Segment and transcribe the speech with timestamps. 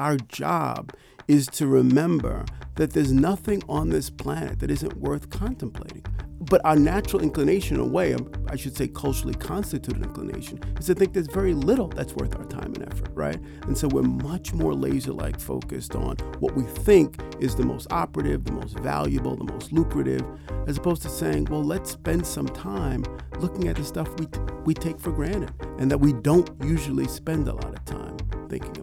[0.00, 0.94] our job
[1.28, 2.44] is to remember
[2.76, 6.02] that there's nothing on this planet that isn't worth contemplating.
[6.40, 8.16] But our natural inclination, in a way,
[8.48, 12.46] I should say culturally constituted inclination, is to think there's very little that's worth our
[12.46, 13.38] time and effort, right?
[13.64, 17.86] And so we're much more laser like focused on what we think is the most
[17.92, 20.24] operative, the most valuable, the most lucrative,
[20.66, 23.04] as opposed to saying, well, let's spend some time
[23.38, 27.06] looking at the stuff we, t- we take for granted and that we don't usually
[27.06, 28.16] spend a lot of time
[28.48, 28.79] thinking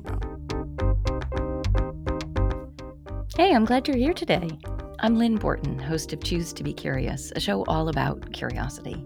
[3.37, 4.50] Hey, I'm glad you're here today.
[4.97, 9.04] I'm Lynn Borton, host of Choose to Be Curious, a show all about curiosity.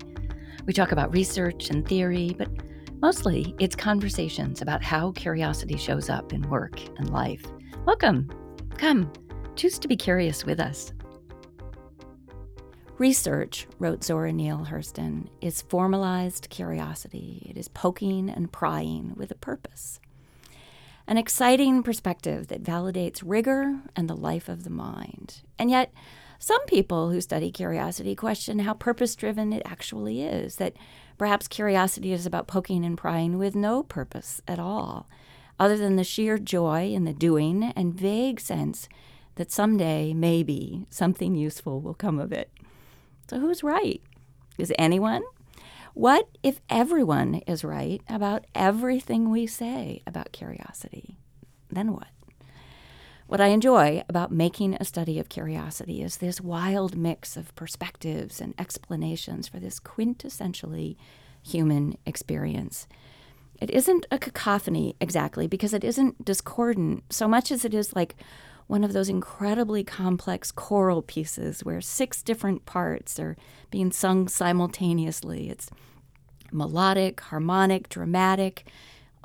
[0.66, 2.48] We talk about research and theory, but
[3.02, 7.44] mostly it's conversations about how curiosity shows up in work and life.
[7.86, 8.32] Welcome.
[8.78, 9.12] Come,
[9.58, 10.94] choose to be curious with us.
[13.00, 17.48] Research, wrote Zora Neale Hurston, is formalized curiosity.
[17.50, 20.00] It is poking and prying with a purpose
[21.12, 25.42] an exciting perspective that validates rigor and the life of the mind.
[25.60, 25.92] And yet,
[26.40, 30.78] some people who study curiosity question how purpose driven it actually is, that
[31.18, 35.10] perhaps curiosity is about poking and prying with no purpose at all,
[35.60, 38.88] other than the sheer joy in the doing and vague sense
[39.36, 42.50] that someday, maybe, something useful will come of it.
[43.30, 44.02] So, who's right?
[44.58, 45.24] Is anyone?
[45.94, 51.18] What if everyone is right about everything we say about curiosity?
[51.70, 52.08] Then what?
[53.28, 58.42] What I enjoy about making a study of curiosity is this wild mix of perspectives
[58.42, 60.96] and explanations for this quintessentially
[61.42, 62.88] human experience.
[63.62, 68.16] It isn't a cacophony exactly because it isn't discordant so much as it is like
[68.72, 73.36] one of those incredibly complex choral pieces where six different parts are
[73.70, 75.50] being sung simultaneously.
[75.50, 75.70] It's
[76.54, 78.66] melodic, harmonic, dramatic,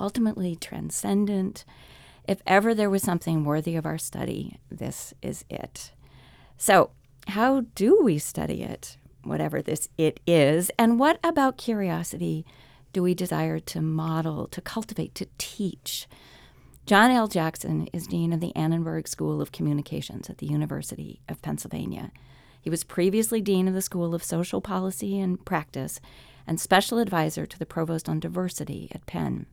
[0.01, 1.65] ultimately transcendent.
[2.27, 5.93] If ever there was something worthy of our study, this is it.
[6.59, 6.91] So,
[7.29, 10.73] how do we study it, whatever this it is?
[10.77, 12.45] And what about curiosity
[12.93, 16.09] do we desire to model, to cultivate, to teach?
[16.87, 17.27] John L.
[17.27, 22.13] Jackson is Dean of the Annenberg School of Communications at the University of Pennsylvania.
[22.63, 25.99] He was previously Dean of the School of Social Policy and Practice
[26.47, 29.47] and Special Advisor to the Provost on Diversity at Penn.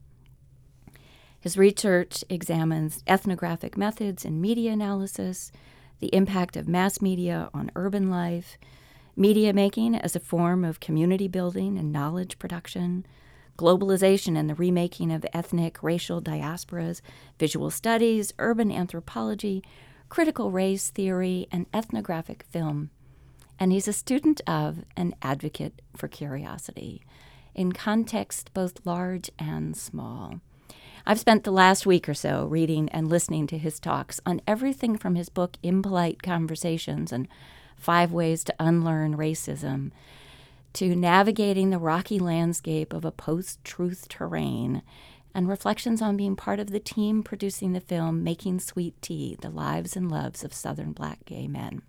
[1.40, 5.50] His research examines ethnographic methods in media analysis,
[5.98, 8.58] the impact of mass media on urban life,
[9.16, 13.04] media making as a form of community building and knowledge production,
[13.56, 17.00] globalization and the remaking of ethnic, racial diasporas,
[17.38, 19.62] visual studies, urban anthropology,
[20.08, 22.90] critical race theory, and ethnographic film.
[23.58, 27.02] And he's a student of and advocate for curiosity
[27.54, 30.40] in context both large and small.
[31.06, 34.96] I've spent the last week or so reading and listening to his talks on everything
[34.96, 37.28] from his book Impolite Conversations and
[37.76, 39.90] Five Ways to Unlearn Racism
[40.74, 44.82] to navigating the rocky landscape of a post truth terrain
[45.34, 49.50] and reflections on being part of the team producing the film Making Sweet Tea The
[49.50, 51.82] Lives and Loves of Southern Black Gay Men.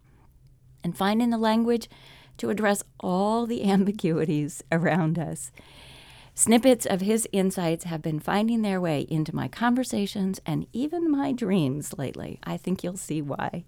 [0.84, 1.90] And finding the language
[2.38, 5.52] to address all the ambiguities around us.
[6.36, 11.32] Snippets of his insights have been finding their way into my conversations and even my
[11.32, 12.40] dreams lately.
[12.44, 13.64] I think you'll see why.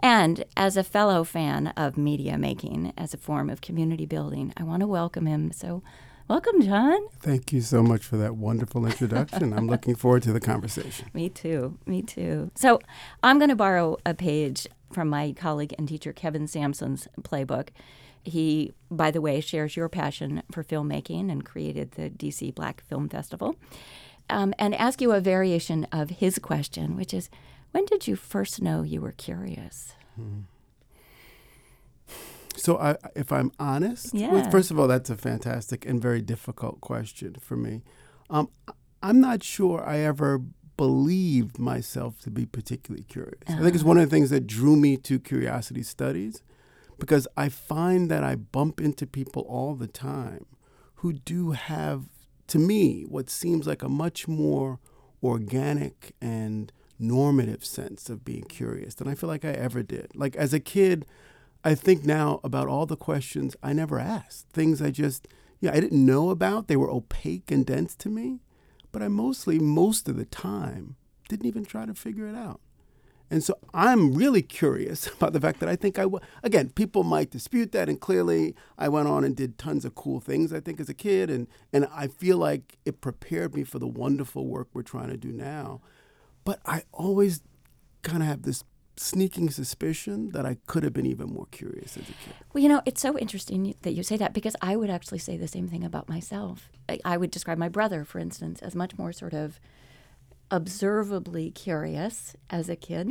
[0.00, 4.62] And as a fellow fan of media making as a form of community building, I
[4.62, 5.52] want to welcome him.
[5.52, 5.82] So,
[6.28, 7.08] welcome, John.
[7.20, 9.52] Thank you so much for that wonderful introduction.
[9.52, 11.08] I'm looking forward to the conversation.
[11.14, 11.78] Me too.
[11.86, 12.50] Me too.
[12.54, 12.80] So,
[13.22, 17.68] I'm going to borrow a page from my colleague and teacher Kevin Sampson's playbook.
[18.22, 23.08] He, by the way, shares your passion for filmmaking and created the DC Black Film
[23.08, 23.56] Festival.
[24.28, 27.30] Um, and ask you a variation of his question, which is
[27.76, 29.92] when did you first know you were curious?
[30.14, 30.44] Hmm.
[32.56, 34.32] So, I, if I'm honest, yeah.
[34.32, 37.82] well, first of all, that's a fantastic and very difficult question for me.
[38.30, 38.48] Um,
[39.02, 40.40] I'm not sure I ever
[40.78, 43.42] believed myself to be particularly curious.
[43.46, 43.58] Uh-huh.
[43.58, 46.42] I think it's one of the things that drew me to curiosity studies
[46.98, 50.46] because I find that I bump into people all the time
[50.96, 52.04] who do have,
[52.46, 54.80] to me, what seems like a much more
[55.22, 60.12] organic and normative sense of being curious than I feel like I ever did.
[60.14, 61.06] Like as a kid,
[61.64, 65.28] I think now about all the questions I never asked, things I just,
[65.60, 66.68] yeah, I didn't know about.
[66.68, 68.40] They were opaque and dense to me,
[68.92, 70.96] but I mostly, most of the time,
[71.28, 72.60] didn't even try to figure it out.
[73.30, 77.02] And so I'm really curious about the fact that I think I, w- again, people
[77.02, 77.88] might dispute that.
[77.88, 80.94] And clearly, I went on and did tons of cool things, I think, as a
[80.94, 81.30] kid.
[81.30, 85.16] And, and I feel like it prepared me for the wonderful work we're trying to
[85.16, 85.80] do now.
[86.46, 87.42] But I always
[88.02, 88.62] kind of have this
[88.96, 92.34] sneaking suspicion that I could have been even more curious as a kid.
[92.54, 95.36] Well, you know, it's so interesting that you say that because I would actually say
[95.36, 96.70] the same thing about myself.
[96.88, 99.58] I, I would describe my brother, for instance, as much more sort of
[100.50, 103.10] observably curious as a kid.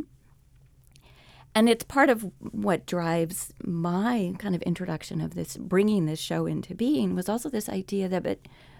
[1.53, 6.45] And it's part of what drives my kind of introduction of this, bringing this show
[6.45, 8.39] into being, was also this idea that, but,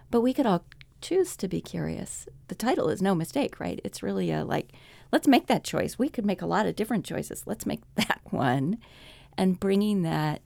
[0.09, 0.63] but we could all
[1.01, 2.27] choose to be curious.
[2.47, 3.79] The title is no mistake, right?
[3.83, 4.73] It's really a like,
[5.11, 5.99] let's make that choice.
[5.99, 7.43] We could make a lot of different choices.
[7.45, 8.77] Let's make that one
[9.37, 10.41] and bringing that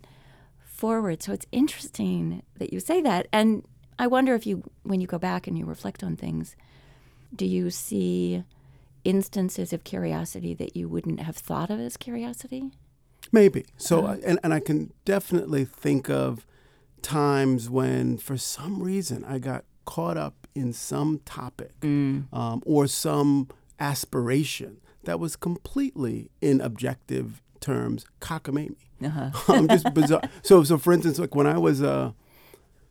[0.60, 1.22] forward.
[1.22, 3.28] So it's interesting that you say that.
[3.32, 3.66] And
[3.98, 6.56] I wonder if you, when you go back and you reflect on things,
[7.36, 8.44] do you see
[9.04, 12.72] instances of curiosity that you wouldn't have thought of as curiosity?
[13.32, 13.66] Maybe.
[13.78, 16.46] So, uh, and, and I can definitely think of
[17.02, 22.32] times when, for some reason, I got caught up in some topic mm.
[22.32, 23.48] um, or some
[23.80, 28.76] aspiration that was completely, in objective terms, cockamamie.
[29.04, 29.32] Uh-huh.
[29.52, 30.22] um, just bizarre.
[30.44, 32.14] So, so for instance, like when I was a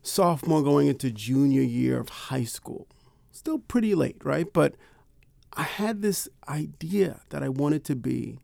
[0.02, 2.88] sophomore going into junior year of high school,
[3.30, 4.52] still pretty late, right?
[4.52, 4.74] But
[5.52, 8.40] I had this idea that I wanted to be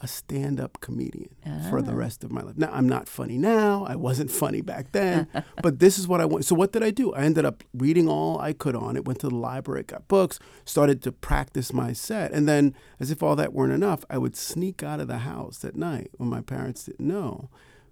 [0.00, 1.34] a stand up comedian
[1.68, 1.96] for the ah.
[1.96, 2.56] rest of my life.
[2.56, 3.84] Now, I'm not funny now.
[3.86, 5.26] I wasn't funny back then,
[5.62, 6.44] but this is what I want.
[6.44, 7.12] So, what did I do?
[7.12, 10.38] I ended up reading all I could on it, went to the library, got books,
[10.64, 12.32] started to practice my set.
[12.32, 15.64] And then, as if all that weren't enough, I would sneak out of the house
[15.64, 17.50] at night when my parents didn't know.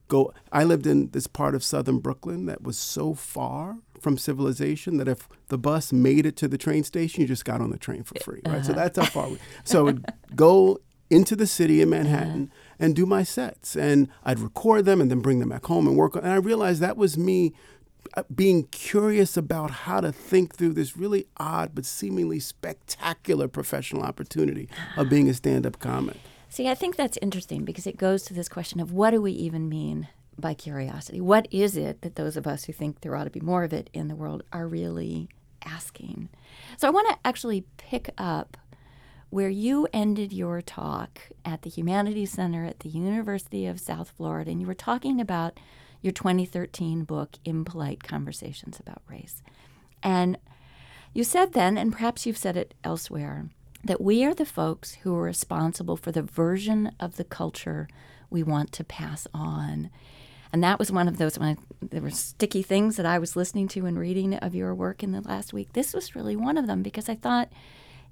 [0.08, 4.96] Go, I lived in this part of southern Brooklyn that was so far from civilization
[4.96, 7.76] that if the bus made it to the train station, you just got on the
[7.76, 8.56] train for free, right?
[8.56, 8.62] Uh-huh.
[8.62, 9.38] So that's how far we.
[9.64, 9.98] So
[10.34, 10.78] go
[11.10, 12.76] into the city in Manhattan uh-huh.
[12.80, 15.96] and do my sets, and I'd record them and then bring them back home and
[15.96, 16.16] work.
[16.16, 17.52] On, and I realized that was me
[18.14, 24.02] uh, being curious about how to think through this really odd but seemingly spectacular professional
[24.02, 26.16] opportunity of being a stand-up comic.
[26.48, 29.32] See, I think that's interesting because it goes to this question of what do we
[29.32, 30.08] even mean
[30.38, 31.20] by curiosity?
[31.20, 33.72] What is it that those of us who think there ought to be more of
[33.72, 35.28] it in the world are really
[35.64, 36.28] asking?
[36.78, 38.56] So I want to actually pick up
[39.30, 44.50] where you ended your talk at the Humanities Center at the University of South Florida,
[44.50, 45.58] and you were talking about
[46.00, 49.42] your 2013 book, Impolite Conversations About Race.
[50.02, 50.38] And
[51.12, 53.50] you said then, and perhaps you've said it elsewhere,
[53.84, 57.88] that we are the folks who are responsible for the version of the culture
[58.30, 59.90] we want to pass on.
[60.52, 63.36] And that was one of those when I, there were sticky things that I was
[63.36, 65.72] listening to and reading of your work in the last week.
[65.72, 67.50] This was really one of them because I thought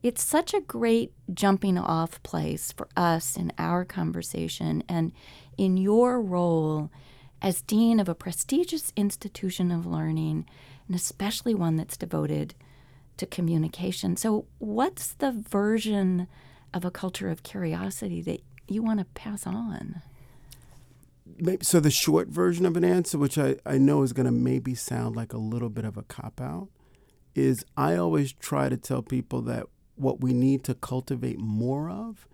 [0.07, 5.13] it's such a great jumping off place for us in our conversation and
[5.59, 6.91] in your role
[7.43, 10.47] as dean of a prestigious institution of learning,
[10.87, 12.55] and especially one that's devoted
[13.17, 14.17] to communication.
[14.17, 16.29] So, what's the version
[16.73, 20.03] of a culture of curiosity that you want to pass on?
[21.39, 24.33] maybe, so the short version of an answer, which I, I know is going to
[24.33, 26.69] maybe sound like a little bit of a cop out,
[27.35, 32.27] is I always try to tell people that what we need to cultivate more of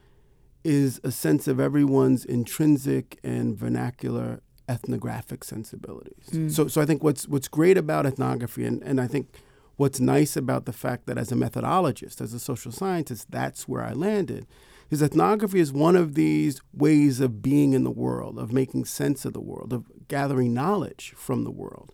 [0.64, 6.31] is a sense of everyone's intrinsic and vernacular ethnographic sensibilities.
[6.31, 6.50] Mm.
[6.50, 9.29] So, so I think what's what's great about ethnography, and, and I think
[9.76, 13.83] what's nice about the fact that as a methodologist, as a social scientist, that's where
[13.83, 14.47] I landed,
[14.90, 19.25] is ethnography is one of these ways of being in the world, of making sense
[19.25, 21.92] of the world, of gathering knowledge from the world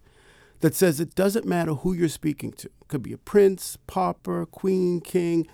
[0.60, 2.66] that says it doesn't matter who you're speaking to.
[2.66, 5.46] It could be a prince, pauper, queen, king,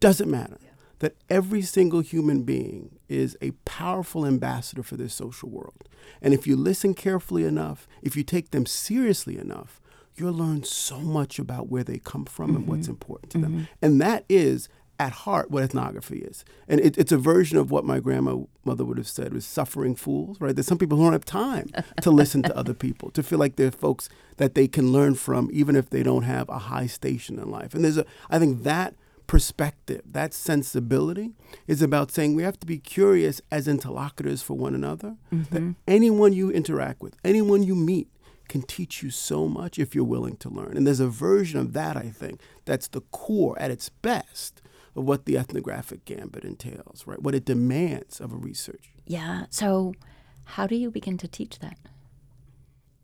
[0.00, 0.58] doesn't matter.
[0.62, 0.70] Yeah.
[1.00, 5.88] That every single human being is a powerful ambassador for this social world.
[6.20, 9.80] And if you listen carefully enough, if you take them seriously enough,
[10.16, 12.56] you'll learn so much about where they come from mm-hmm.
[12.56, 12.92] and what's mm-hmm.
[12.92, 13.56] important to mm-hmm.
[13.58, 13.68] them.
[13.80, 14.68] And that is
[15.00, 16.44] at heart what ethnography is.
[16.68, 20.38] And it, it's a version of what my grandmother would have said was suffering fools,
[20.42, 20.54] right?
[20.54, 21.70] There's some people who don't have time
[22.02, 25.48] to listen to other people, to feel like they're folks that they can learn from,
[25.54, 27.72] even if they don't have a high station in life.
[27.72, 28.94] And there's a, I think that
[29.26, 31.30] perspective, that sensibility
[31.66, 35.16] is about saying we have to be curious as interlocutors for one another.
[35.32, 35.54] Mm-hmm.
[35.54, 38.08] That anyone you interact with, anyone you meet,
[38.50, 40.76] can teach you so much if you're willing to learn.
[40.76, 44.60] And there's a version of that, I think, that's the core at its best
[44.96, 47.22] of what the ethnographic gambit entails, right?
[47.22, 48.90] What it demands of a researcher.
[49.06, 49.46] Yeah.
[49.50, 49.94] So,
[50.44, 51.78] how do you begin to teach that?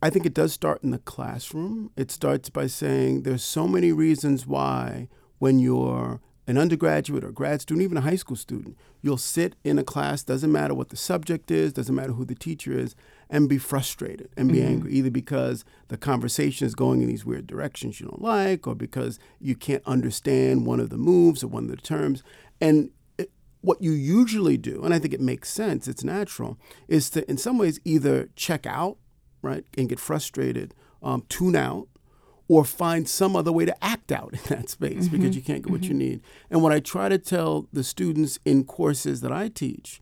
[0.02, 1.90] I think it does start in the classroom.
[1.96, 7.60] It starts by saying there's so many reasons why when you're an undergraduate or grad
[7.60, 10.96] student, even a high school student, you'll sit in a class, doesn't matter what the
[10.96, 12.94] subject is, doesn't matter who the teacher is,
[13.28, 14.68] and be frustrated and be mm-hmm.
[14.68, 18.74] angry, either because the conversation is going in these weird directions you don't like, or
[18.74, 22.22] because you can't understand one of the moves or one of the terms.
[22.60, 27.10] And it, what you usually do, and I think it makes sense, it's natural, is
[27.10, 28.98] to, in some ways, either check out,
[29.42, 31.88] right, and get frustrated, um, tune out,
[32.48, 35.16] or find some other way to act out in that space mm-hmm.
[35.16, 35.92] because you can't get what mm-hmm.
[35.92, 36.20] you need.
[36.50, 40.00] And what I try to tell the students in courses that I teach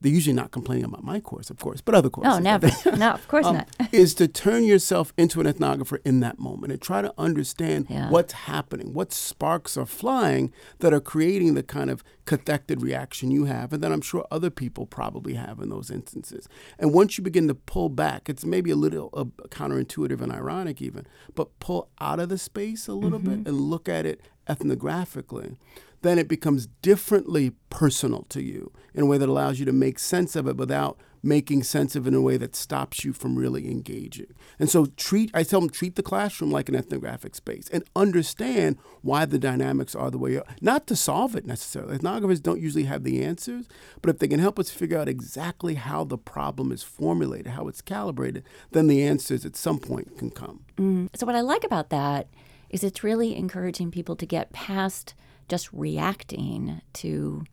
[0.00, 2.34] they're usually not complaining about my course, of course, but other courses.
[2.34, 2.70] Oh, never.
[2.96, 3.68] no, of course um, not.
[3.92, 8.10] is to turn yourself into an ethnographer in that moment and try to understand yeah.
[8.10, 13.46] what's happening, what sparks are flying that are creating the kind of cathected reaction you
[13.46, 16.48] have, and that I'm sure other people probably have in those instances.
[16.78, 20.80] And once you begin to pull back, it's maybe a little uh, counterintuitive and ironic
[20.80, 23.42] even, but pull out of the space a little mm-hmm.
[23.42, 25.56] bit and look at it ethnographically
[26.02, 29.96] then it becomes differently personal to you in a way that allows you to make
[29.96, 33.36] sense of it without making sense of it in a way that stops you from
[33.36, 34.26] really engaging.
[34.58, 38.76] And so treat I tell them treat the classroom like an ethnographic space and understand
[39.02, 40.44] why the dynamics are the way are.
[40.60, 41.96] Not to solve it necessarily.
[41.96, 43.66] Ethnographers don't usually have the answers,
[44.02, 47.68] but if they can help us figure out exactly how the problem is formulated, how
[47.68, 50.64] it's calibrated, then the answers at some point can come.
[50.76, 51.08] Mm.
[51.14, 52.26] So what I like about that
[52.68, 55.14] is it's really encouraging people to get past–
[55.48, 57.44] just reacting to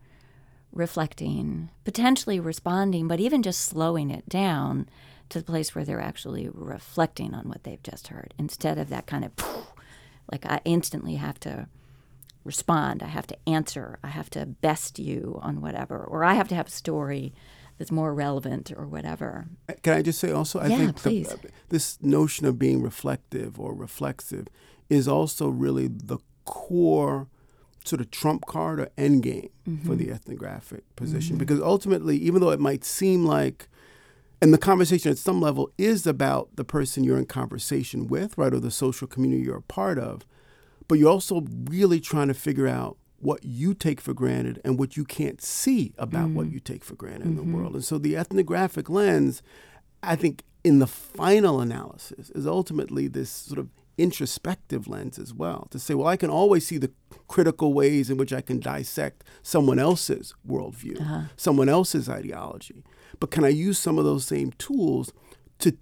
[0.76, 4.88] reflecting, potentially responding, but even just slowing it down
[5.30, 8.34] to the place where they're actually reflecting on what they've just heard.
[8.38, 9.32] Instead of that kind of
[10.32, 11.68] like I instantly have to
[12.44, 16.50] respond, I have to answer, I have to best you on whatever, or I have
[16.50, 17.34] to have a story
[17.78, 19.48] that's more relevant or whatever.
[19.82, 23.74] Can I just say also, I yeah, think the, this notion of being reflective or
[23.74, 24.48] reflexive
[24.90, 27.28] is also really the core
[27.88, 29.88] sort of trump card or end game mm-hmm.
[29.88, 31.36] for the ethnographic position.
[31.36, 31.40] Mm-hmm.
[31.40, 33.68] Because ultimately, even though it might seem like,
[34.42, 38.54] and the conversation at some level is about the person you're in conversation with, right,
[38.54, 40.26] or the social community you're a part of,
[40.88, 44.96] but you're also really trying to figure out what you take for granted and what
[44.96, 46.36] you can't see about mm-hmm.
[46.36, 47.54] what you take for granted in the mm-hmm.
[47.54, 47.74] world.
[47.74, 49.42] And so the ethnographic lens,
[50.04, 55.68] I think, in the final analysis, is ultimately this sort of introspective lens as well
[55.72, 56.92] to say, well, I can always see the
[57.28, 61.22] critical ways in which I can dissect someone else's worldview, uh-huh.
[61.38, 62.84] someone else's ideology.
[63.20, 65.14] But can I use some of those same tools
[65.60, 65.78] to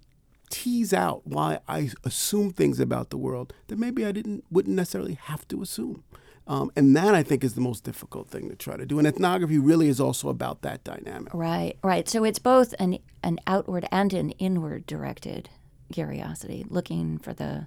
[0.50, 5.14] tease out why I assume things about the world that maybe I didn't wouldn't necessarily
[5.14, 6.04] have to assume?
[6.46, 8.98] Um, and that I think is the most difficult thing to try to do.
[8.98, 11.32] And ethnography really is also about that dynamic.
[11.32, 12.06] Right, right.
[12.08, 15.48] So it's both an an outward and an inward directed
[15.92, 17.66] curiosity, looking for the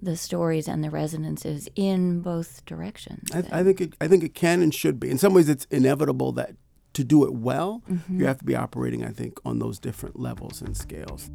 [0.00, 3.30] the stories and the resonances in both directions.
[3.32, 5.10] I, I, think it, I think it can and should be.
[5.10, 6.54] In some ways, it's inevitable that
[6.94, 8.20] to do it well, mm-hmm.
[8.20, 11.30] you have to be operating, I think, on those different levels and scales.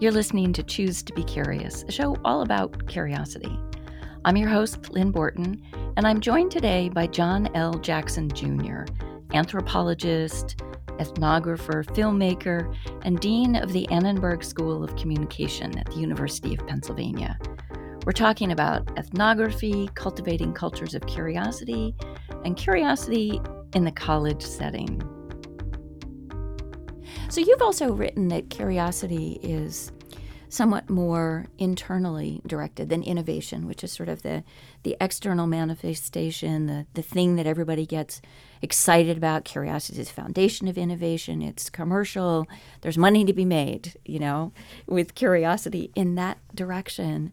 [0.00, 3.54] You're listening to Choose to Be Curious, a show all about curiosity.
[4.24, 5.62] I'm your host, Lynn Borton,
[5.96, 7.74] and I'm joined today by John L.
[7.74, 8.84] Jackson Jr.,
[9.32, 10.62] anthropologist,
[11.00, 17.38] ethnographer, filmmaker, and dean of the Annenberg School of Communication at the University of Pennsylvania.
[18.06, 21.94] We're talking about ethnography, cultivating cultures of curiosity,
[22.44, 23.40] and curiosity
[23.74, 25.02] in the college setting.
[27.28, 29.92] So, you've also written that curiosity is
[30.50, 34.42] somewhat more internally directed than innovation, which is sort of the,
[34.82, 38.20] the external manifestation, the, the thing that everybody gets
[38.60, 39.44] excited about.
[39.44, 41.40] Curiosity is the foundation of innovation.
[41.40, 42.48] It's commercial.
[42.80, 44.52] There's money to be made, you know,
[44.86, 47.32] with curiosity in that direction.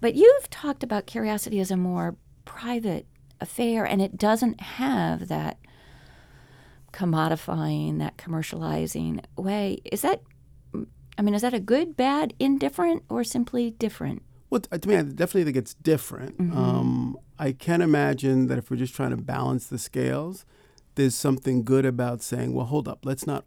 [0.00, 3.06] But you've talked about curiosity as a more private
[3.40, 5.58] affair, and it doesn't have that
[6.92, 9.80] commodifying, that commercializing way.
[9.84, 10.22] Is that
[11.18, 14.22] I mean, is that a good, bad, indifferent, or simply different?
[14.50, 16.38] Well, to me, I definitely think it's different.
[16.38, 16.58] Mm-hmm.
[16.58, 20.44] Um, I can imagine that if we're just trying to balance the scales,
[20.94, 23.44] there's something good about saying, well, hold up, let's not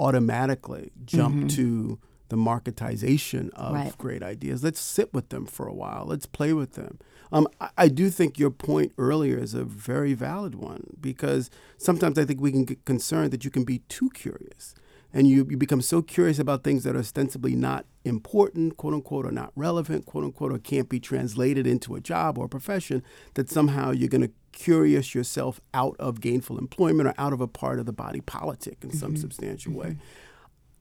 [0.00, 1.46] automatically jump mm-hmm.
[1.48, 1.98] to
[2.28, 3.98] the marketization of right.
[3.98, 4.62] great ideas.
[4.62, 6.04] Let's sit with them for a while.
[6.06, 6.98] Let's play with them.
[7.32, 12.18] Um, I, I, do think your point earlier is a very valid one because sometimes
[12.18, 14.74] I think we can get concerned that you can be too curious
[15.12, 19.24] and you, you become so curious about things that are ostensibly not important, quote unquote,
[19.26, 23.02] or not relevant, quote unquote, or can't be translated into a job or a profession,
[23.34, 27.46] that somehow you're going to curious yourself out of gainful employment or out of a
[27.46, 29.20] part of the body politic in some mm-hmm.
[29.20, 29.80] substantial mm-hmm.
[29.80, 29.96] way.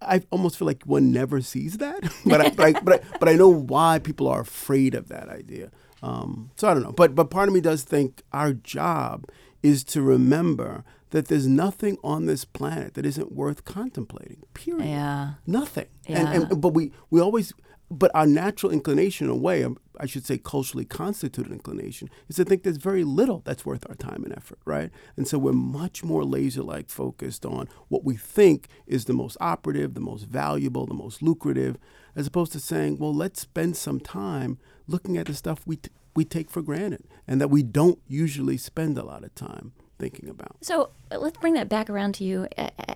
[0.01, 3.29] I almost feel like one never sees that, but I, but I, but I, but
[3.29, 5.71] I know why people are afraid of that idea.
[6.03, 9.25] Um, so I don't know, but but part of me does think our job
[9.63, 14.43] is to remember that there's nothing on this planet that isn't worth contemplating.
[14.53, 14.87] Period.
[14.87, 15.33] Yeah.
[15.45, 15.87] Nothing.
[16.07, 16.31] Yeah.
[16.31, 17.53] And, and but we we always
[17.89, 22.35] but our natural inclination, in a way, um, I should say culturally constituted inclination, is
[22.35, 24.91] to think there's very little that's worth our time and effort, right?
[25.15, 29.37] And so we're much more laser like focused on what we think is the most
[29.39, 31.77] operative, the most valuable, the most lucrative,
[32.15, 35.89] as opposed to saying, well, let's spend some time looking at the stuff we, t-
[36.15, 40.29] we take for granted and that we don't usually spend a lot of time thinking
[40.29, 40.57] about.
[40.61, 42.47] So uh, let's bring that back around to you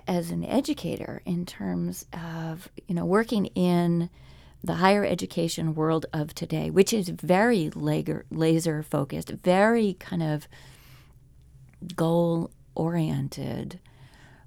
[0.06, 4.10] as an educator in terms of you know working in
[4.64, 10.46] the higher education world of today, which is very laser focused, very kind of
[11.96, 13.80] goal oriented.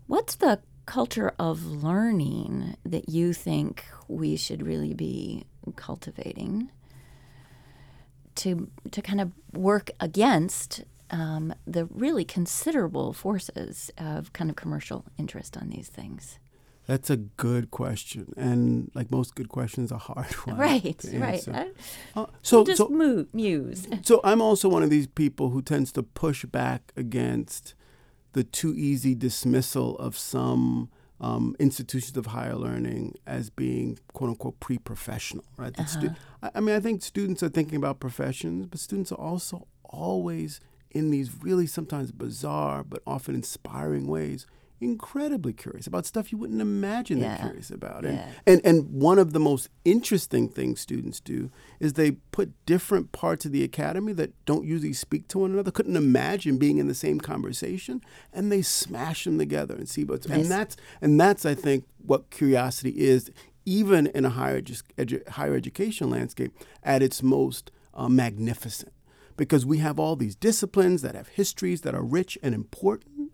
[0.07, 5.45] What's the culture of learning that you think we should really be
[5.75, 6.69] cultivating
[8.35, 15.05] to to kind of work against um, the really considerable forces of kind of commercial
[15.17, 16.39] interest on these things?
[16.88, 20.57] That's a good question, and like most good questions, a hard one.
[20.57, 21.47] Right, right.
[21.47, 21.71] I-
[22.15, 23.88] Uh, so, just so, mu- muse.
[24.03, 27.74] so I'm also one of these people who tends to push back against
[28.33, 34.59] the too easy dismissal of some um, institutions of higher learning as being quote unquote
[34.59, 35.74] pre-professional, right?
[35.77, 39.19] That stu- I, I mean, I think students are thinking about professions, but students are
[39.19, 40.59] also always
[40.95, 44.47] in these really sometimes bizarre but often inspiring ways
[44.81, 47.27] incredibly curious about stuff you wouldn't imagine Yeah.
[47.37, 48.31] they're curious about and, Yeah.
[48.45, 51.49] and and one of the most interesting things students do
[51.79, 55.71] is they put different parts of the academy that don't usually speak to one another
[55.71, 58.01] couldn't imagine being in the same conversation
[58.33, 60.41] and they smash them together and see what's Nice.
[60.41, 63.31] and that's and that's i think what curiosity is
[63.65, 66.51] even in a higher edu- edu- higher education landscape
[66.83, 68.91] at its most uh, magnificent
[69.37, 73.31] because we have all these disciplines that have histories that are rich and important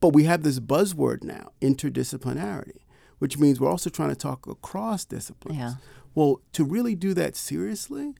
[0.00, 2.80] but we have this buzzword now, interdisciplinarity,
[3.18, 5.58] which means we're also trying to talk across disciplines.
[5.58, 5.74] Yeah.
[6.14, 8.14] Well, to really do that seriously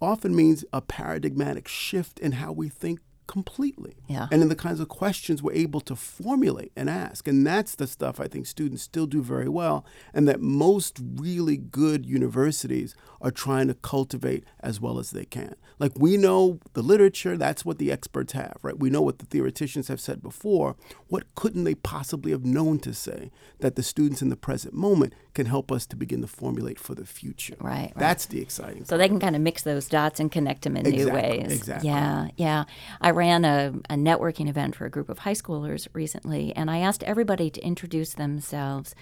[0.00, 3.96] often means a paradigmatic shift in how we think completely.
[4.06, 4.28] Yeah.
[4.30, 7.26] And in the kinds of questions we're able to formulate and ask.
[7.28, 11.56] And that's the stuff I think students still do very well, and that most really
[11.56, 15.54] good universities are trying to cultivate as well as they can.
[15.78, 18.78] Like we know the literature, that's what the experts have, right?
[18.78, 20.76] We know what the theoreticians have said before.
[21.08, 25.12] What couldn't they possibly have known to say that the students in the present moment
[25.34, 27.56] can help us to begin to formulate for the future?
[27.60, 27.92] Right, right.
[27.96, 30.88] That's the exciting So they can kind of mix those dots and connect them in
[30.90, 31.52] new ways.
[31.52, 31.90] exactly.
[31.90, 32.64] Yeah, yeah.
[33.00, 36.78] I ran a, a networking event for a group of high schoolers recently, and I
[36.78, 38.94] asked everybody to introduce themselves,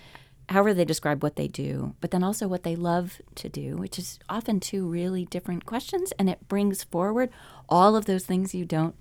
[0.48, 3.98] however they describe what they do, but then also what they love to do, which
[3.98, 7.28] is often two really different questions, and it brings forward
[7.68, 8.94] all of those things you don't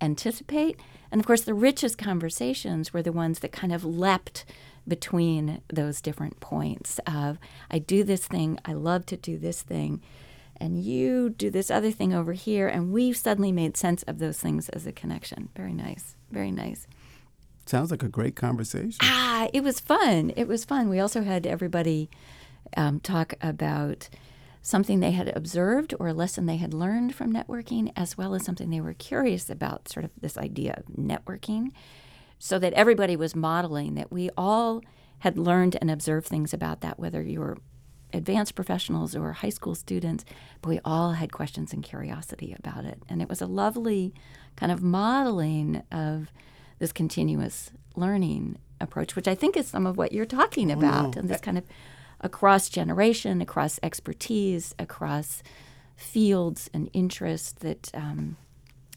[0.00, 0.78] anticipate.
[1.10, 4.44] And of course, the richest conversations were the ones that kind of leapt
[4.86, 7.38] between those different points of
[7.70, 10.00] I do this thing, I love to do this thing,
[10.60, 14.38] and you do this other thing over here, and we've suddenly made sense of those
[14.38, 15.48] things as a connection.
[15.56, 16.86] Very nice, very nice.
[17.66, 18.98] Sounds like a great conversation.
[19.00, 20.32] Ah, it was fun.
[20.36, 20.88] It was fun.
[20.88, 22.10] We also had everybody
[22.76, 24.08] um, talk about
[24.62, 28.44] something they had observed or a lesson they had learned from networking, as well as
[28.44, 31.70] something they were curious about, sort of this idea of networking,
[32.38, 34.82] so that everybody was modeling that we all
[35.20, 37.58] had learned and observed things about that, whether you were
[38.12, 40.24] advanced professionals or high school students,
[40.62, 43.02] but we all had questions and curiosity about it.
[43.08, 44.14] And it was a lovely
[44.56, 46.28] kind of modeling of
[46.78, 51.28] this continuous learning approach, which I think is some of what you're talking about, and
[51.28, 51.64] this kind of
[52.20, 55.42] across generation, across expertise, across
[55.96, 58.36] fields and interests that um,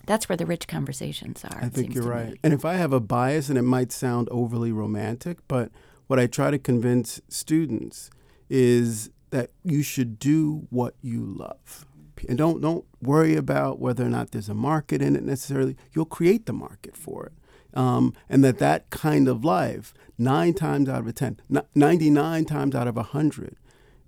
[0.06, 1.60] that's where the rich conversations are.
[1.62, 2.32] I think you're right.
[2.32, 2.40] me.
[2.44, 5.72] And if I have a bias, and it might sound overly romantic, but
[6.08, 8.10] what I try to convince students
[8.54, 11.88] is that you should do what you love.
[12.30, 15.76] And don't don't worry about whether or not there's a market in it necessarily.
[15.92, 17.34] You'll create the market for it.
[17.76, 22.46] Um, and that that kind of life, nine times out of a ten, n- 99
[22.46, 23.58] times out of a 100,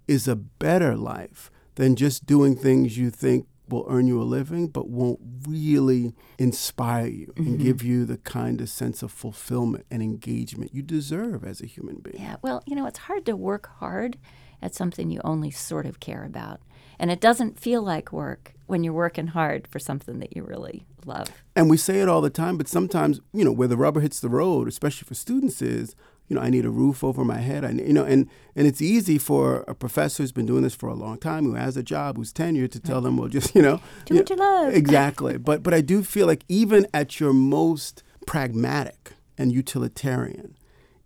[0.07, 4.67] is a better life than just doing things you think will earn you a living
[4.67, 7.63] but won't really inspire you and mm-hmm.
[7.63, 11.97] give you the kind of sense of fulfillment and engagement you deserve as a human
[11.97, 12.21] being.
[12.21, 14.17] Yeah, well, you know, it's hard to work hard
[14.61, 16.61] at something you only sort of care about.
[16.97, 20.85] And it doesn't feel like work when you're working hard for something that you really
[21.05, 21.27] love.
[21.55, 24.19] And we say it all the time, but sometimes, you know, where the rubber hits
[24.19, 25.95] the road, especially for students, is
[26.27, 27.63] you know, I need a roof over my head.
[27.63, 30.89] I, you know, and and it's easy for a professor who's been doing this for
[30.89, 33.61] a long time, who has a job, who's tenured, to tell them, well, just you
[33.61, 34.73] know, do what you love.
[34.73, 35.37] Exactly.
[35.37, 40.57] but but I do feel like even at your most pragmatic and utilitarian,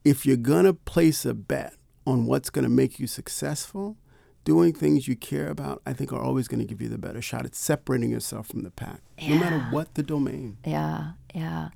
[0.06, 1.74] if you're gonna place a bet
[2.06, 3.98] on what's gonna make you successful,
[4.46, 7.22] doing things you care about, I think are always going to give you the better
[7.22, 9.36] shot at separating yourself from the pack, yeah.
[9.36, 10.58] no matter what the domain.
[10.66, 11.70] Yeah, yeah.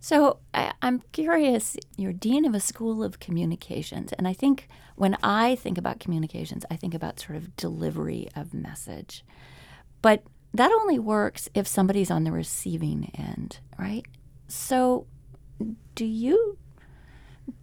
[0.00, 4.12] So I, am curious, you're dean of a school of communications.
[4.12, 8.54] And I think when I think about communications, I think about sort of delivery of
[8.54, 9.24] message.
[10.02, 10.22] But
[10.54, 14.04] that only works if somebody's on the receiving end, right?
[14.48, 15.06] So
[15.94, 16.58] do you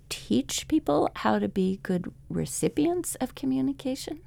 [0.09, 4.21] teach people how to be good recipients of communication?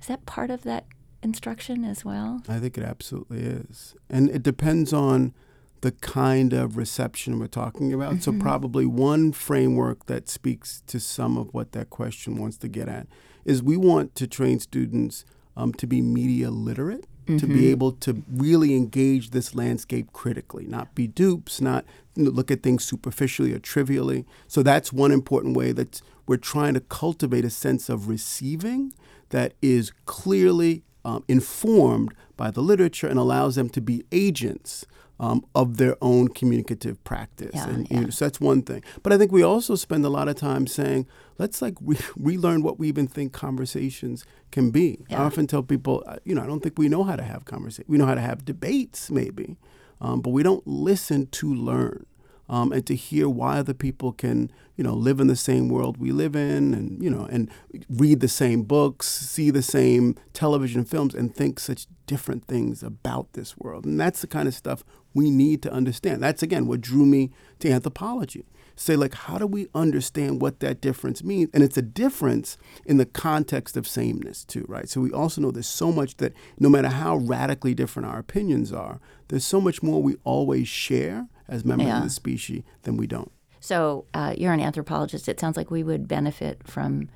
[0.00, 0.86] Is that part of that
[1.22, 2.42] instruction as well?
[2.48, 3.94] I think it absolutely is.
[4.08, 5.34] And it depends on
[5.80, 8.14] the kind of reception we're talking about.
[8.14, 8.20] Mm-hmm.
[8.20, 12.88] So, probably one framework that speaks to some of what that question wants to get
[12.88, 13.06] at
[13.44, 15.24] is we want to train students
[15.56, 17.06] um, to be media literate.
[17.26, 17.36] Mm-hmm.
[17.38, 17.70] To be mm-hmm.
[17.72, 21.84] able to really engage this landscape critically, not be dupes, not
[22.16, 24.24] look at things superficially or trivially.
[24.46, 28.94] So that's one important way that we're trying to cultivate a sense of receiving
[29.28, 34.86] that is clearly um, informed by the literature and allows them to be agents
[35.20, 37.52] um, of their own communicative practice.
[37.54, 37.98] Yeah, and yeah.
[37.98, 38.82] You know, so that's one thing.
[39.02, 41.06] But I think we also spend a lot of time saying,
[41.38, 45.04] let's like re- relearn what we even think conversations can be.
[45.08, 45.22] Yeah.
[45.22, 47.44] I often tell people, uh, you know, I don't think we know how to have
[47.44, 47.88] conversations.
[47.88, 49.56] We know how to have debates, maybe,
[50.00, 52.06] um, but we don't listen to learn
[52.48, 55.98] um, and to hear why other people can, you know, live in the same world
[55.98, 57.50] we live in, and you know, and
[57.90, 63.32] read the same books, see the same television films, and think such different things about
[63.34, 63.84] this world.
[63.84, 64.82] And that's the kind of stuff
[65.18, 66.22] we need to understand.
[66.22, 68.44] That's again what drew me to anthropology.
[68.76, 71.50] Say like, how do we understand what that difference means?
[71.52, 74.88] And it's a difference in the context of sameness too, right?
[74.88, 78.72] So we also know there's so much that no matter how radically different our opinions
[78.72, 81.98] are, there's so much more we always share as members yeah.
[81.98, 83.32] of the species than we don't.
[83.58, 85.28] So uh, you're an anthropologist.
[85.28, 87.08] It sounds like we would benefit from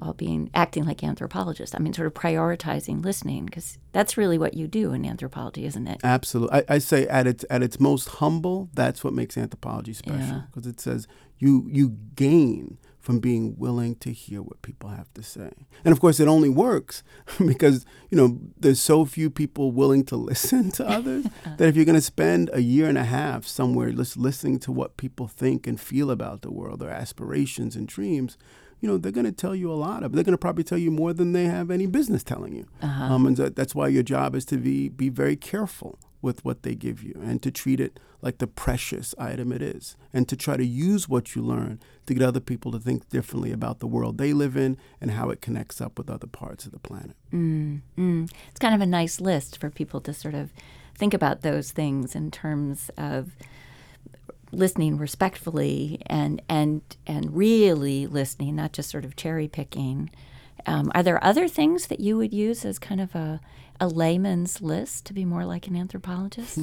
[0.00, 1.74] all being acting like anthropologists.
[1.74, 5.86] I mean, sort of prioritizing listening because that's really what you do in anthropology, isn't
[5.86, 6.00] it?
[6.04, 6.58] Absolutely.
[6.58, 10.66] I, I, say at its at its most humble, that's what makes anthropology special because
[10.66, 10.72] yeah.
[10.72, 15.52] it says you you gain from being willing to hear what people have to say.
[15.84, 17.04] And of course, it only works
[17.46, 21.54] because, you know, there's so few people willing to listen to others uh.
[21.56, 24.72] that if you're going to spend a year and a half somewhere just listening to
[24.72, 28.36] what people think and feel about the world, their aspirations and dreams,
[28.80, 30.12] you know, they're going to tell you a lot of.
[30.12, 32.66] They're going to probably tell you more than they have any business telling you.
[32.82, 33.04] Uh-huh.
[33.04, 36.74] Um, and that's why your job is to be be very careful with what they
[36.74, 40.56] give you and to treat it like the precious item it is and to try
[40.56, 44.18] to use what you learn to get other people to think differently about the world
[44.18, 47.14] they live in and how it connects up with other parts of the planet.
[47.32, 48.30] Mm, mm.
[48.50, 50.50] It's kind of a nice list for people to sort of
[50.96, 53.36] think about those things in terms of
[54.52, 60.10] listening respectfully and and and really listening, not just sort of cherry picking.
[60.64, 63.40] Um, are there other things that you would use as kind of a
[63.80, 66.60] a layman's list to be more like an anthropologist?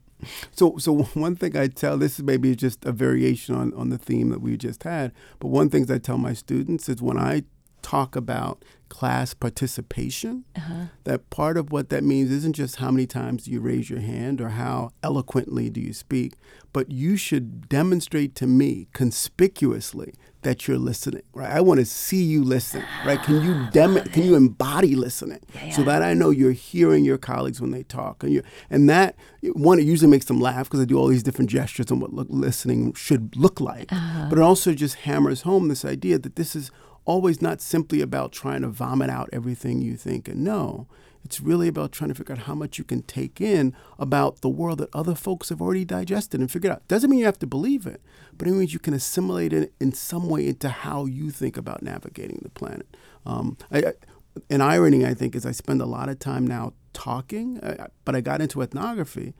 [0.52, 3.98] so, so one thing I tell this is maybe just a variation on, on the
[3.98, 7.44] theme that we just had, but one thing I tell my students is when I
[7.82, 10.86] talk about class participation, uh-huh.
[11.04, 14.00] that part of what that means isn't just how many times do you raise your
[14.00, 16.34] hand or how eloquently do you speak,
[16.72, 21.50] but you should demonstrate to me conspicuously that you're listening, right?
[21.50, 23.20] I want to see you listen, right?
[23.20, 25.72] Can you dem- can you embody listening yeah, yeah.
[25.72, 29.16] so that I know you're hearing your colleagues when they talk, and you and that
[29.42, 32.12] one it usually makes them laugh because I do all these different gestures on what
[32.12, 34.26] look, listening should look like, uh-huh.
[34.28, 36.70] but it also just hammers home this idea that this is
[37.06, 40.86] always not simply about trying to vomit out everything you think and know.
[41.24, 44.48] It's really about trying to figure out how much you can take in about the
[44.48, 46.86] world that other folks have already digested and figured out.
[46.86, 48.00] Doesn't mean you have to believe it,
[48.36, 51.82] but it means you can assimilate it in some way into how you think about
[51.82, 52.86] navigating the planet.
[53.24, 53.92] Um, I, I,
[54.50, 58.14] an irony, I think, is I spend a lot of time now talking, uh, but
[58.14, 59.34] I got into ethnography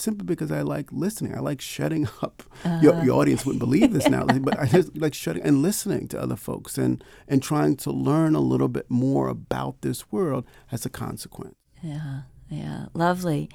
[0.00, 1.34] simply because I like listening.
[1.34, 2.42] I like shutting up.
[2.64, 2.78] Uh-huh.
[2.82, 6.20] Your, your, audience wouldn't believe this now, but I just like shutting and listening to
[6.20, 10.84] other folks and and trying to learn a little bit more about this world as
[10.86, 11.54] a consequence.
[11.82, 13.48] Yeah, yeah, lovely.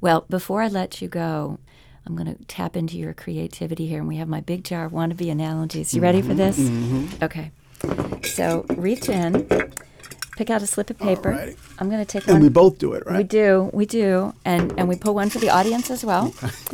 [0.00, 1.58] Well, before I let you go,
[2.06, 4.92] I'm going to tap into your creativity here, and we have my big jar of
[4.92, 5.94] wannabe analogies.
[5.94, 6.58] You ready for this?
[6.58, 7.24] Mm-hmm.
[7.24, 7.52] Okay.
[8.24, 9.46] So reach in
[10.40, 11.32] pick out a slip of paper.
[11.32, 11.58] Alrighty.
[11.78, 12.42] I'm going to take and one.
[12.42, 13.18] we both do it, right?
[13.18, 16.32] We do, we do, and and we pull one for the audience as well.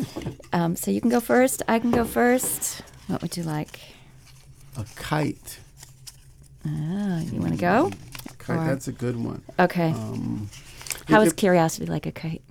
[0.52, 1.62] um, so you can go first.
[1.66, 2.82] I can go first.
[3.08, 3.80] What would you like?
[4.76, 5.58] a kite.
[6.64, 7.90] Ah, you want to go?
[8.38, 9.42] Kite, Or- that's a good one.
[9.58, 9.90] Okay.
[9.90, 10.48] Um,
[11.08, 12.42] How if- is curiosity like a kite?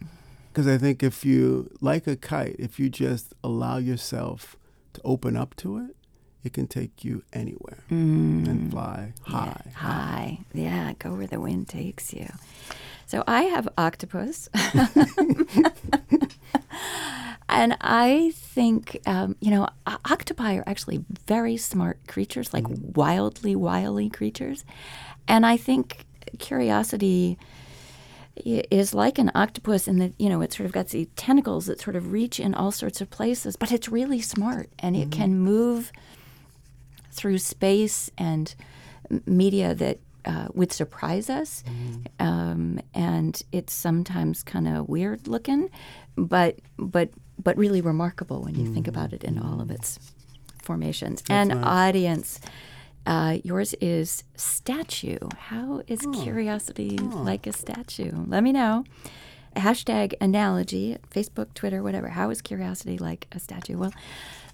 [0.51, 4.56] Because I think if you, like a kite, if you just allow yourself
[4.93, 5.95] to open up to it,
[6.45, 9.62] it can take you anywhere and fly high.
[9.67, 9.73] Mm.
[9.73, 10.39] High.
[10.53, 12.27] Yeah, go where the wind takes you.
[13.08, 14.49] So I have octopus.
[17.49, 24.10] and I think, um, you know, octopi are actually very smart creatures, like wildly, wily
[24.10, 24.65] creatures.
[25.27, 26.05] And I think
[26.39, 27.38] curiosity
[28.36, 31.79] is like an octopus in that, you know, it sort of got these tentacles that
[31.79, 35.39] sort of reach in all sorts of places, but it's really smart and it can
[35.39, 35.91] move
[37.15, 38.54] through space and
[39.25, 41.63] media that uh, would surprise us.
[42.19, 45.69] Um, and it's sometimes kind of weird looking,
[46.15, 47.10] but but
[47.41, 49.99] but really remarkable when you think about it in all of its
[50.63, 51.21] formations.
[51.30, 52.39] and audience,
[53.06, 55.19] uh, yours is statue.
[55.38, 58.12] How is curiosity like a statue?
[58.28, 58.84] Let me know.
[59.56, 62.10] Hashtag analogy, Facebook, Twitter, whatever.
[62.10, 63.78] How is curiosity like a statue?
[63.78, 63.93] Well,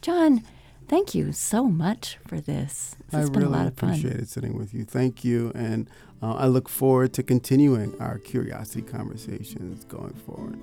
[0.01, 0.43] John,
[0.91, 2.97] thank you so much for this.
[3.05, 3.89] This I has been really a lot of fun.
[3.91, 4.83] appreciated sitting with you.
[4.83, 5.51] Thank you.
[5.55, 5.89] And
[6.21, 10.59] uh, I look forward to continuing our curiosity conversations going forward.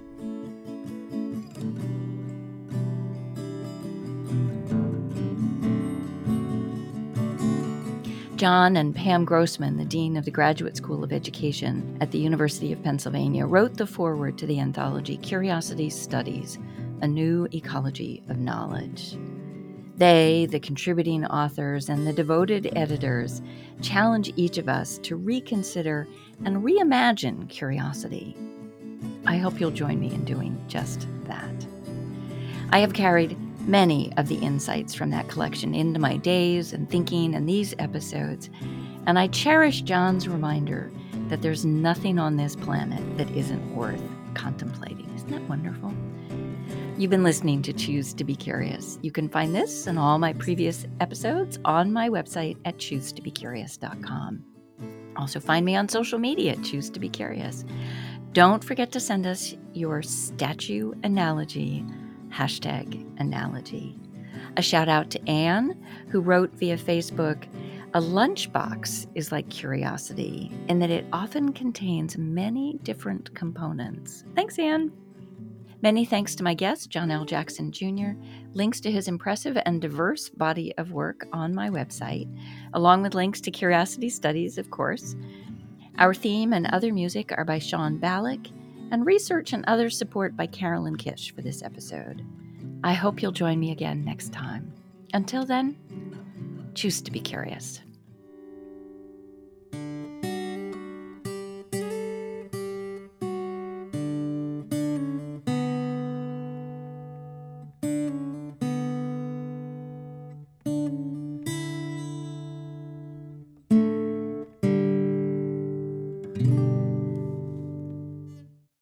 [8.36, 12.72] John and Pam Grossman, the Dean of the Graduate School of Education at the University
[12.72, 16.58] of Pennsylvania, wrote the foreword to the anthology Curiosity Studies
[17.00, 19.16] A New Ecology of Knowledge.
[19.98, 23.42] They, the contributing authors, and the devoted editors
[23.82, 26.06] challenge each of us to reconsider
[26.44, 28.36] and reimagine curiosity.
[29.26, 31.66] I hope you'll join me in doing just that.
[32.70, 37.34] I have carried many of the insights from that collection into my days and thinking
[37.34, 38.50] and these episodes,
[39.06, 40.92] and I cherish John's reminder
[41.28, 44.02] that there's nothing on this planet that isn't worth
[44.34, 45.10] contemplating.
[45.16, 45.92] Isn't that wonderful?
[46.98, 48.98] You've been listening to Choose to Be Curious.
[49.02, 54.44] You can find this and all my previous episodes on my website at choosetobecurious.com.
[55.16, 57.64] Also, find me on social media at Choose to Be Curious.
[58.32, 61.84] Don't forget to send us your statue analogy,
[62.30, 63.96] hashtag analogy.
[64.56, 67.44] A shout out to Anne, who wrote via Facebook
[67.94, 74.24] A lunchbox is like curiosity in that it often contains many different components.
[74.34, 74.90] Thanks, Anne.
[75.80, 77.24] Many thanks to my guest, John L.
[77.24, 78.12] Jackson Jr.
[78.52, 82.28] Links to his impressive and diverse body of work on my website,
[82.74, 85.14] along with links to curiosity studies, of course.
[85.98, 88.50] Our theme and other music are by Sean Ballack,
[88.90, 92.24] and research and other support by Carolyn Kish for this episode.
[92.82, 94.72] I hope you'll join me again next time.
[95.12, 95.76] Until then,
[96.74, 97.80] choose to be curious.